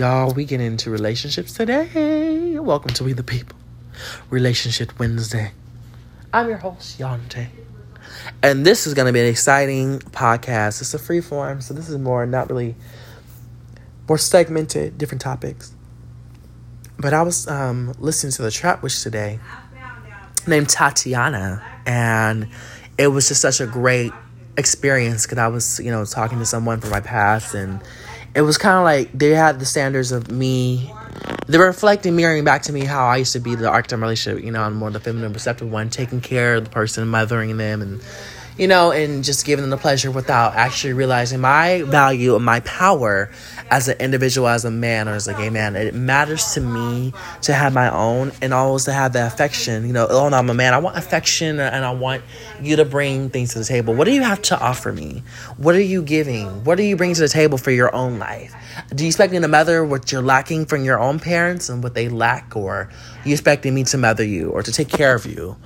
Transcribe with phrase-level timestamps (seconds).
[0.00, 2.58] Y'all, we get into relationships today.
[2.58, 3.58] Welcome to We the People,
[4.30, 5.52] Relationship Wednesday.
[6.32, 7.48] I'm your host, Yante.
[8.42, 10.80] And this is going to be an exciting podcast.
[10.80, 12.76] It's a free form, so this is more not really
[14.08, 15.74] more segmented, different topics.
[16.98, 19.38] But I was um, listening to the Trap Witch today,
[20.46, 22.48] named Tatiana, and
[22.96, 24.12] it was just such a great
[24.56, 27.82] experience because I was, you know, talking to someone from my past and
[28.34, 30.92] it was kind of like they had the standards of me.
[31.46, 34.44] They were reflecting, mirroring back to me how I used to be the archetype relationship.
[34.44, 37.82] You know, I'm more the feminine, receptive one, taking care of the person, mothering them,
[37.82, 38.00] and
[38.56, 42.60] you know, and just giving them the pleasure without actually realizing my value and my
[42.60, 43.30] power
[43.70, 45.76] as an individual, as a man or as a gay man.
[45.76, 49.86] It matters to me to have my own and always to have the affection.
[49.86, 50.74] You know, oh no, I'm a man.
[50.74, 52.22] I want affection and I want
[52.60, 53.94] you to bring things to the table.
[53.94, 55.22] What do you have to offer me?
[55.56, 56.64] What are you giving?
[56.64, 58.54] What are you bringing to the table for your own life?
[58.94, 61.94] Do you expect me to mother what you're lacking from your own parents and what
[61.94, 62.88] they lack, or
[63.24, 65.56] you expecting me to mother you or to take care of you?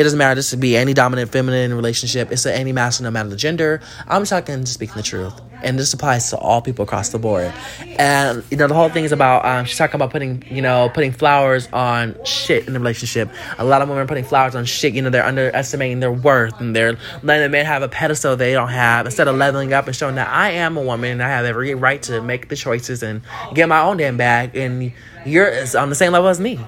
[0.00, 0.34] It doesn't matter.
[0.34, 2.32] This could be any dominant feminine relationship.
[2.32, 3.82] It's any masculine, no matter the gender.
[4.08, 7.52] I'm talking, speaking the truth, and this applies to all people across the board.
[7.98, 10.90] And you know, the whole thing is about um, she's talking about putting, you know,
[10.94, 13.28] putting flowers on shit in the relationship.
[13.58, 14.94] A lot of women are putting flowers on shit.
[14.94, 18.54] You know, they're underestimating their worth and they're letting the man have a pedestal they
[18.54, 21.28] don't have instead of leveling up and showing that I am a woman and I
[21.28, 23.20] have every right to make the choices and
[23.52, 24.56] get my own damn bag.
[24.56, 24.94] And
[25.26, 26.58] you're on the same level as me.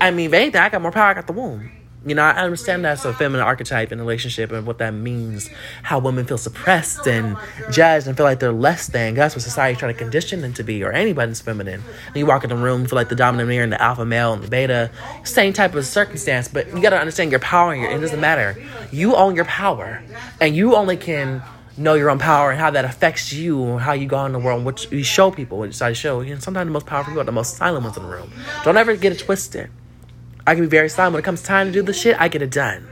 [0.00, 1.10] I mean, if anything, I got more power.
[1.10, 1.72] I got the womb.
[2.06, 5.50] You know, I understand that's a feminine archetype in relationship and what that means,
[5.82, 7.36] how women feel suppressed and
[7.70, 9.14] judged and feel like they're less than.
[9.14, 11.82] That's what society's trying to condition them to be, or anybody's feminine.
[12.06, 14.32] And you walk in the room, feel like the dominant male and the alpha male
[14.32, 14.90] and the beta,
[15.24, 18.56] same type of circumstance, but you gotta understand your power and your, it doesn't matter.
[18.90, 20.02] You own your power,
[20.40, 21.42] and you only can
[21.76, 24.38] know your own power and how that affects you, or how you go in the
[24.38, 26.20] world, and what you show people, what you decide to show.
[26.20, 28.32] And sometimes the most powerful people are the most silent ones in the room.
[28.64, 29.70] Don't ever get it twisted.
[30.46, 32.20] I can be very silent when it comes time to do the shit.
[32.20, 32.86] I get it done.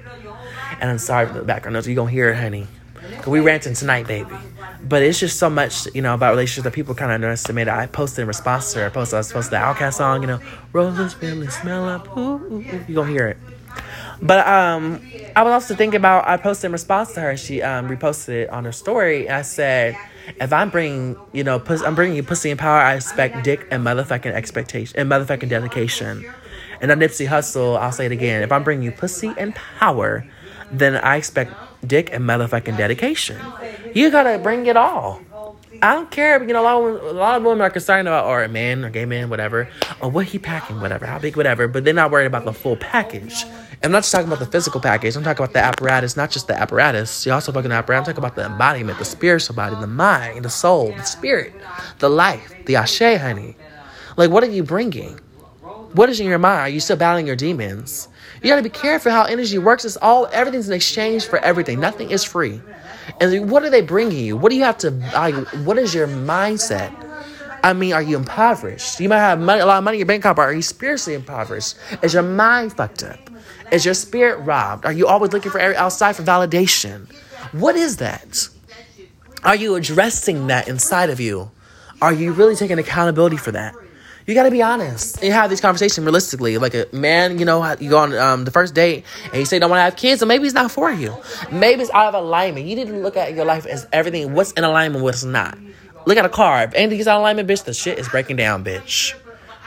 [0.80, 1.89] And I'm sorry for the background noise.
[1.89, 2.67] You gonna hear it, honey.
[3.17, 4.36] Cause we ranting tonight, baby.
[4.83, 7.68] But it's just so much, you know, about relationships that people kind of underestimate.
[7.68, 8.86] I posted in response to her.
[8.86, 10.40] I posted, I was posted the OutKast song, you know,
[10.73, 12.17] roses really smell up.
[12.17, 12.64] Ooh.
[12.86, 13.39] You gonna hear it.
[14.20, 15.00] But um,
[15.34, 16.27] I was also thinking about.
[16.28, 17.36] I posted in response to her.
[17.36, 19.28] She um reposted it on her story.
[19.28, 19.96] I said,
[20.40, 22.78] if I'm bringing, you know, puss, I'm bringing you pussy and power.
[22.78, 26.24] I expect dick and motherfucking expectation and motherfucking dedication.
[26.80, 27.78] And that Nipsey Hussle.
[27.78, 28.42] I'll say it again.
[28.42, 30.24] If I'm bringing you pussy and power,
[30.70, 31.52] then I expect
[31.86, 33.40] dick and motherfucking dedication.
[33.94, 35.20] You gotta bring it all.
[35.80, 36.42] I don't care.
[36.42, 38.84] You know, a lot of, a lot of women are concerned about, or a man,
[38.84, 39.68] or gay man, whatever,
[40.00, 41.68] or what he packing, whatever, how big, whatever.
[41.68, 43.44] But they're not worried about the full package.
[43.84, 45.14] I'm not just talking about the physical package.
[45.14, 47.24] I'm talking about the apparatus, not just the apparatus.
[47.24, 48.08] You're also about apparatus.
[48.08, 51.55] I'm talking about the embodiment, the spiritual body, the mind, the soul, the spirit,
[52.00, 53.56] the life, the ashe, honey.
[54.17, 55.20] Like, what are you bringing?
[55.92, 56.60] What is in your mind?
[56.60, 58.08] Are you still battling your demons?
[58.42, 59.84] You gotta be careful how energy works.
[59.84, 61.80] It's all everything's in exchange for everything.
[61.80, 62.60] Nothing is free.
[63.20, 64.36] And what are they bringing you?
[64.36, 64.90] What do you have to?
[64.90, 65.34] Like,
[65.64, 66.94] what is your mindset?
[67.64, 69.00] I mean, are you impoverished?
[69.00, 70.62] You might have money, a lot of money in your bank account, but are you
[70.62, 71.76] spiritually impoverished?
[72.02, 73.18] Is your mind fucked up?
[73.72, 74.84] Is your spirit robbed?
[74.84, 77.10] Are you always looking for outside for validation?
[77.52, 78.48] What is that?
[79.42, 81.50] Are you addressing that inside of you?
[82.00, 83.74] Are you really taking accountability for that?
[84.28, 86.58] You got to be honest and have these conversations realistically.
[86.58, 89.58] Like a man, you know, you go on um, the first date and you say
[89.58, 91.16] don't want to have kids, and maybe it's not for you.
[91.50, 92.67] Maybe it's out of alignment.
[92.67, 94.34] You need to look at your life as everything.
[94.34, 95.56] What's in alignment, what's not.
[96.05, 96.64] Look at a car.
[96.64, 99.14] If anything's out of alignment, bitch, the shit is breaking down, bitch.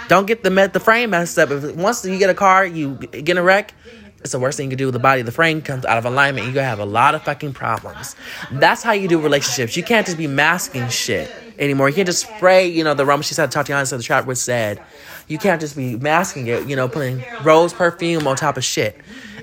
[0.10, 1.50] Don't get the met the frame messed up.
[1.50, 3.74] If once you get a car, you get in a wreck.
[4.20, 5.24] It's the worst thing you can do with the body.
[5.24, 6.46] The frame comes out of alignment.
[6.46, 8.16] You're gonna have a lot of fucking problems.
[8.52, 9.76] That's how you do relationships.
[9.76, 11.88] You can't just be masking shit anymore.
[11.88, 13.22] You can't just spray, you know, the rum.
[13.22, 14.82] She said, Tatiana said, the Trap Witch said,
[15.28, 19.00] you can't just be masking it, you know, putting rose perfume on top of shit.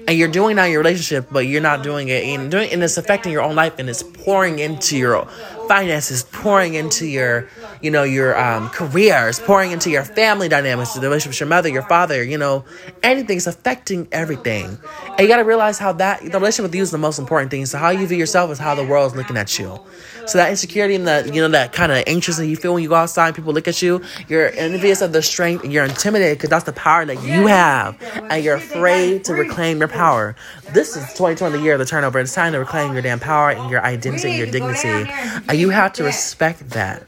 [0.06, 2.82] And you're doing that in your relationship, but you're not doing it, and doing, and
[2.82, 5.26] it's affecting your own life, and it's pouring into your
[5.68, 7.48] finances, pouring into your,
[7.82, 11.68] you know, your um, careers, pouring into your family dynamics, the relationship with your mother,
[11.68, 12.64] your father, you know,
[13.02, 14.78] anything's affecting everything.
[15.10, 17.50] And you got to realize how that the relationship with you is the most important
[17.50, 17.66] thing.
[17.66, 19.78] So how you view yourself is how the world is looking at you.
[20.26, 22.82] So that insecurity and that you know that kind of anxious that you feel when
[22.82, 25.84] you go outside and people look at you, you're envious of the strength and you're
[25.84, 27.96] intimidated because that's the power that you have,
[28.30, 30.36] and you're afraid to reclaim your power.
[30.74, 32.18] This is 2020, the year of the turnover.
[32.18, 35.10] It's time to reclaim your damn power and your identity and your dignity.
[35.48, 37.06] And you have to respect that.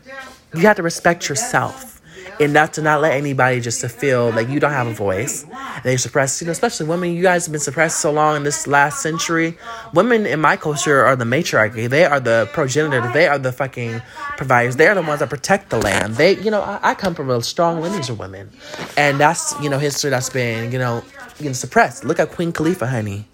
[0.54, 2.00] You have to respect yourself.
[2.40, 5.44] enough to not let anybody just to feel like you don't have a voice.
[5.84, 7.12] They suppress, you know, especially women.
[7.12, 9.58] You guys have been suppressed so long in this last century.
[9.92, 11.86] Women in my culture are the matriarchy.
[11.86, 13.10] They are the progenitor.
[13.12, 14.00] They are the fucking
[14.38, 14.76] providers.
[14.76, 16.14] They are the ones that protect the land.
[16.14, 18.50] They, you know, I, I come from a strong lineage of women,
[18.96, 21.04] and that's you know history that's been you know
[21.36, 22.04] getting suppressed.
[22.04, 23.26] Look at Queen Khalifa, honey.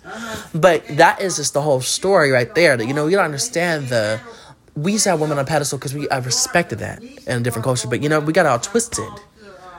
[0.54, 2.76] But that is just the whole story right there.
[2.76, 4.20] That you know you don't understand the
[4.76, 7.64] we used to have women on pedestal because we I respected that in a different
[7.64, 9.08] culture, but you know we got all twisted.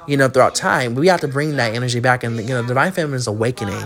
[0.08, 2.94] You know, throughout time, we have to bring that energy back, and you know, divine
[2.94, 3.84] feminine is awakening.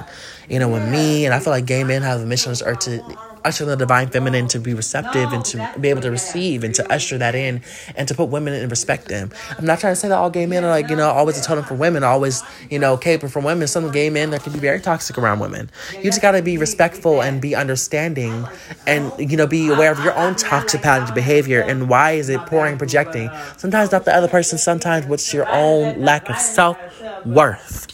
[0.47, 2.79] You know, with me, and I feel like gay men have a mission on earth
[2.81, 6.73] to usher the divine feminine to be receptive and to be able to receive and
[6.75, 7.61] to usher that in
[7.95, 9.31] and to put women in and respect them.
[9.57, 11.43] I'm not trying to say that all gay men are like, you know, always a
[11.43, 13.67] totem for women, always, you know, caper for women.
[13.67, 15.69] Some gay men that can be very toxic around women.
[15.95, 18.45] You just gotta be respectful and be understanding
[18.87, 22.29] and, you know, be aware of your own toxic pattern of behavior and why is
[22.29, 23.29] it pouring, projecting.
[23.57, 26.77] Sometimes not the other person, sometimes what's your own lack of self
[27.25, 27.87] worth.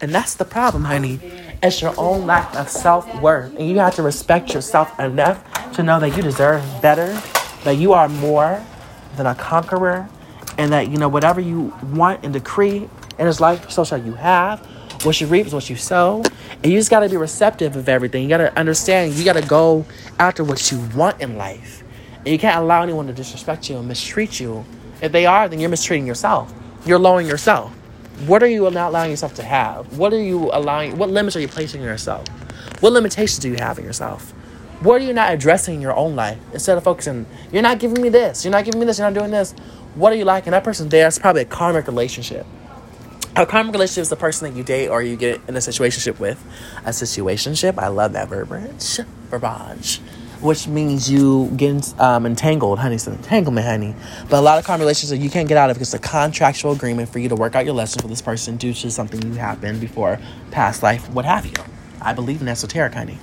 [0.00, 1.18] And that's the problem, honey.
[1.64, 3.56] It's your own lack of self worth.
[3.56, 7.18] And you have to respect yourself enough to know that you deserve better,
[7.64, 8.62] that you are more
[9.16, 10.06] than a conqueror,
[10.58, 12.86] and that, you know, whatever you want and decree
[13.18, 14.60] in this life, so shall you have.
[15.06, 16.22] What you reap is what you sow.
[16.62, 18.24] And you just got to be receptive of everything.
[18.24, 19.86] You got to understand, you got to go
[20.18, 21.82] after what you want in life.
[22.18, 24.66] And you can't allow anyone to disrespect you and mistreat you.
[25.00, 26.52] If they are, then you're mistreating yourself.
[26.84, 27.74] You're lowering yourself.
[28.26, 29.98] What are you not allowing yourself to have?
[29.98, 30.96] What are you allowing?
[30.96, 32.26] What limits are you placing yourself?
[32.80, 34.30] What limitations do you have in yourself?
[34.80, 37.26] What are you not addressing in your own life instead of focusing?
[37.52, 38.44] You're not giving me this.
[38.44, 38.98] You're not giving me this.
[38.98, 39.52] You're not doing this.
[39.94, 40.52] What are you liking?
[40.52, 42.46] That person there is probably a karmic relationship.
[43.36, 46.18] A karmic relationship is the person that you date or you get in a situationship
[46.18, 46.42] with.
[46.84, 47.78] A situationship.
[47.78, 49.00] I love that verbiage.
[49.28, 50.00] Verbiage
[50.44, 52.96] which means you get um, entangled, honey.
[52.96, 53.94] It's an entanglement, honey.
[54.28, 56.72] But a lot of karmic relationships you can't get out of because it's a contractual
[56.72, 59.38] agreement for you to work out your lessons with this person due to something you
[59.38, 60.20] happened before,
[60.50, 61.54] past life, what have you.
[62.02, 63.18] I believe in esoteric, honey.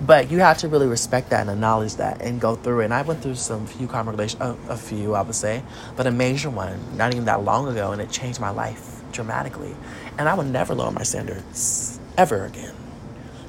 [0.00, 2.86] But you have to really respect that and acknowledge that and go through it.
[2.86, 5.62] And I went through some few karmic relations, uh, a few, I would say,
[5.94, 9.76] but a major one, not even that long ago, and it changed my life dramatically.
[10.18, 12.74] And I would never lower my standards ever again.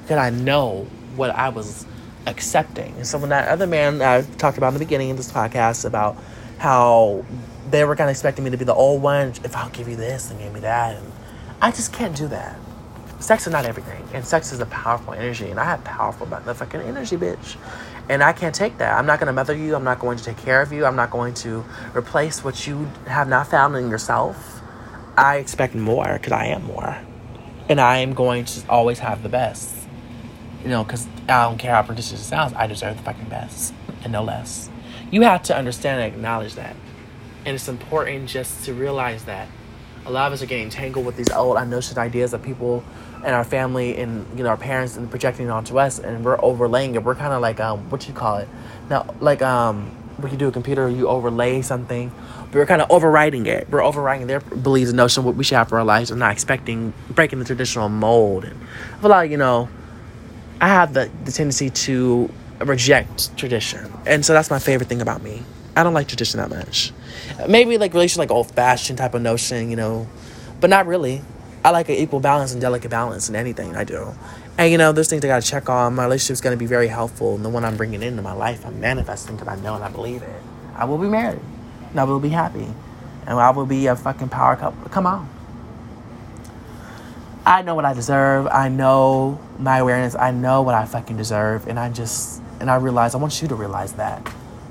[0.02, 1.84] Because I know what I was
[2.26, 3.04] accepting.
[3.04, 5.84] So when that other man that I talked about in the beginning of this podcast
[5.84, 6.16] about
[6.58, 7.24] how
[7.70, 9.96] they were kind of expecting me to be the old one, if I'll give you
[9.96, 11.12] this and give me that, and
[11.60, 12.56] I just can't do that.
[13.20, 16.84] Sex is not everything, and sex is a powerful energy, and I have powerful motherfucking
[16.84, 17.56] energy, bitch.
[18.08, 18.98] And I can't take that.
[18.98, 19.76] I'm not gonna mother you.
[19.76, 20.84] I'm not going to take care of you.
[20.84, 21.64] I'm not going to
[21.94, 24.60] replace what you have not found in yourself.
[25.16, 26.98] I expect more because I am more,
[27.68, 29.81] and I am going to always have the best
[30.62, 33.74] you know, because I don't care how pretentious it sounds, I deserve the fucking best
[34.02, 34.70] and no less.
[35.10, 36.76] You have to understand and acknowledge that.
[37.44, 39.48] And it's important just to realize that
[40.06, 42.84] a lot of us are getting tangled with these old unnoticed ideas of people
[43.24, 46.94] and our family and you know our parents and projecting onto us and we're overlaying
[46.94, 47.04] it.
[47.04, 48.48] We're kind of like um what you call it
[48.90, 49.86] now like um
[50.16, 52.12] when you do a computer you overlay something
[52.46, 53.68] but we're kind of overriding it.
[53.70, 56.32] We're overriding their beliefs and notion what we should have for our lives and not
[56.32, 58.44] expecting breaking the traditional mold.
[58.44, 58.60] And
[58.94, 59.68] I feel like you know
[60.62, 62.30] I have the, the tendency to
[62.60, 63.92] reject tradition.
[64.06, 65.42] And so that's my favorite thing about me.
[65.74, 66.92] I don't like tradition that much.
[67.48, 70.06] Maybe like relation like old fashioned type of notion, you know,
[70.60, 71.20] but not really.
[71.64, 74.14] I like an equal balance and delicate balance in anything I do.
[74.56, 75.96] And you know, there's things I gotta check on.
[75.96, 78.80] My relationship's gonna be very helpful, and the one I'm bringing into my life, I'm
[78.80, 80.42] manifesting because I know and I believe it.
[80.76, 81.40] I will be married,
[81.90, 82.68] and I will be happy,
[83.26, 84.88] and I will be a fucking power couple.
[84.90, 85.28] Come on.
[87.44, 88.46] I know what I deserve.
[88.46, 90.14] I know my awareness.
[90.14, 91.66] I know what I fucking deserve.
[91.66, 94.24] And I just, and I realize, I want you to realize that.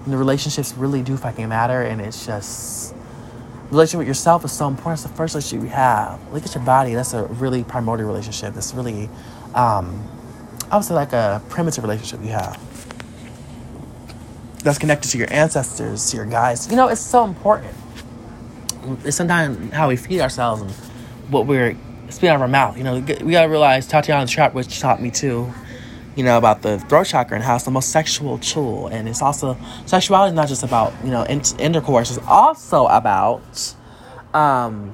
[0.05, 1.81] And the relationships really do fucking matter.
[1.81, 2.95] And it's just,
[3.71, 5.01] relationship with yourself is so important.
[5.01, 6.33] It's the first relationship you have.
[6.33, 6.93] Look at your body.
[6.93, 8.53] That's a really primordial relationship.
[8.53, 9.09] That's really,
[9.53, 10.07] um,
[10.71, 12.59] I would say like a primitive relationship you have.
[14.63, 16.69] That's connected to your ancestors, to your guides.
[16.69, 17.73] You know, it's so important.
[19.03, 20.71] It's sometimes how we feed ourselves and
[21.31, 21.75] what we're
[22.11, 22.77] spit out of our mouth.
[22.77, 25.51] You know, we gotta realize Tatiana Trap Witch taught me too,
[26.15, 28.87] you know, about the throat chakra and how it's the most sexual tool.
[28.87, 33.75] And it's also, sexuality is not just about, you know, in- intercourse, it's also about
[34.33, 34.93] um,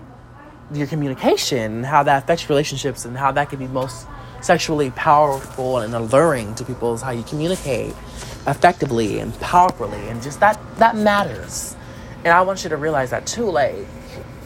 [0.73, 4.07] your communication, and how that affects relationships, and how that can be most
[4.41, 7.93] sexually powerful and alluring to people is how you communicate
[8.45, 10.09] effectively and powerfully.
[10.09, 11.75] And just that, that matters.
[12.19, 13.49] And I want you to realize that too.
[13.49, 13.87] Like,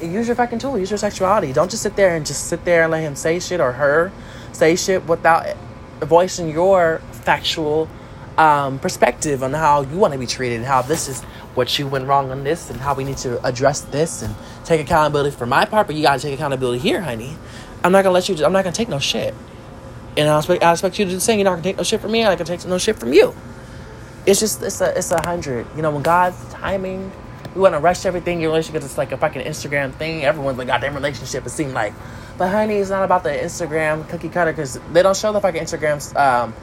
[0.02, 0.78] use your fucking tool.
[0.78, 1.54] Use your sexuality.
[1.54, 4.12] Don't just sit there and just sit there and let him say shit or her
[4.54, 5.56] say shit without
[6.02, 7.90] voicing your factual
[8.38, 11.22] um, perspective on how you want to be treated and how this is
[11.56, 14.34] what you went wrong on this and how we need to address this and
[14.66, 17.36] take accountability for my part, but you gotta take accountability here, honey.
[17.84, 18.46] I'm not gonna let you.
[18.46, 19.34] I'm not gonna take no shit.
[20.18, 21.40] And I expect, I expect you to the same.
[21.40, 22.24] You're not gonna take no shit from me.
[22.24, 23.36] Not gonna take no shit from you.
[24.26, 25.66] It's just it's a it's a hundred.
[25.76, 27.12] You know when God's timing,
[27.56, 28.40] we want to rush everything.
[28.40, 30.24] Your relationship is like a fucking Instagram thing.
[30.24, 31.46] Everyone's like goddamn relationship.
[31.46, 31.94] It seemed like,
[32.38, 35.62] but honey, it's not about the Instagram cookie cutter because they don't show the fucking
[35.62, 36.54] Instagram um,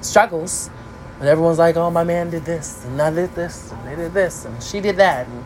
[0.00, 0.70] struggles.
[1.20, 4.12] And everyone's like, oh, my man did this, and I did this, and they did
[4.12, 5.28] this, and she did that.
[5.28, 5.44] And,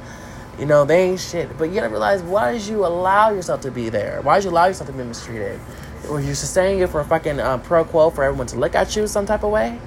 [0.59, 1.57] you know, they ain't shit.
[1.59, 4.23] But you gotta realize, why did you allow yourself to be there?
[4.23, 5.61] Why did you allow yourself to be mistreated?
[6.09, 8.97] Were you sustaining it for a fucking uh, pro quo for everyone to look at
[8.97, 9.79] you some type of way?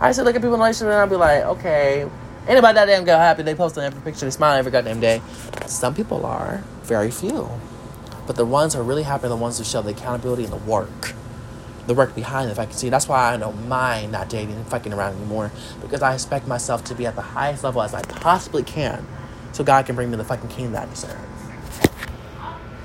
[0.00, 2.08] I used to look at people in relationship and I'd be like, okay,
[2.48, 5.20] anybody that damn girl happy, they post on every picture, they smile every goddamn day.
[5.66, 7.48] Some people are, very few.
[8.26, 10.52] But the ones who are really happy are the ones who show the accountability and
[10.52, 11.14] the work
[11.86, 12.88] the work behind it, if I can see.
[12.88, 16.84] That's why I don't mind not dating and fucking around anymore because I expect myself
[16.84, 19.06] to be at the highest level as I possibly can
[19.52, 21.35] so God can bring me the fucking king that I deserve.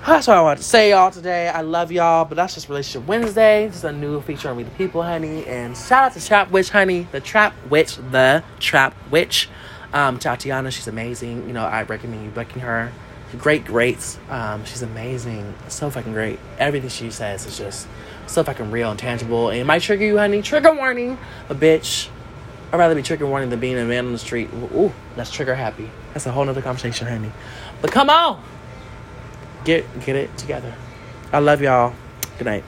[0.04, 1.48] That's what I want to say, y'all, today.
[1.48, 3.68] I love y'all, but that's just Relationship Wednesday.
[3.68, 5.46] This is a new feature on We the People, honey.
[5.46, 7.08] And shout out to Trap Witch, honey.
[7.12, 9.48] The Trap Witch, the Trap Witch.
[9.94, 11.48] Um, Tatiana, she's amazing.
[11.48, 12.92] You know, I recommend you booking her.
[13.38, 14.18] Great, great.
[14.32, 15.54] Um, she's amazing.
[15.68, 16.40] So fucking great.
[16.58, 17.88] Everything she says is just
[18.26, 19.50] so fucking real and tangible.
[19.50, 20.42] And it might trigger you, honey.
[20.42, 21.20] Trigger warning.
[21.48, 22.10] A bitch.
[22.74, 24.50] I'd rather be trigger warning than being a man on the street.
[24.74, 25.92] Ooh, that's trigger happy.
[26.16, 27.32] That's a whole nother conversation, honey.
[27.84, 28.42] But come on.
[29.64, 30.74] Get get it together.
[31.32, 31.94] I love y'all.
[32.38, 32.64] Good night.